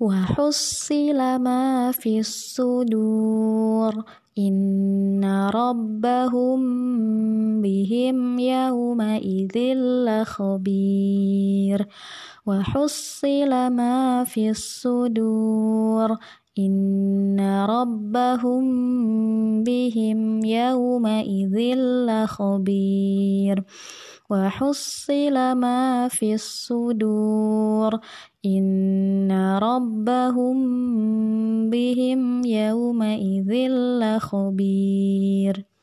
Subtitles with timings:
[0.00, 4.04] وحصل ما في الصدور.
[4.38, 6.60] إن ربهم
[7.62, 11.86] بهم يومئذ لخبير.
[12.46, 16.16] وحصل ما في الصدور.
[16.58, 18.64] إن ربهم
[19.64, 23.64] بهم يومئذ لخبير.
[24.30, 27.98] وحصل ما في الصدور.
[28.46, 29.30] إن
[29.62, 30.58] ربهم
[31.70, 33.52] بهم يومئذ
[34.00, 35.73] لخبير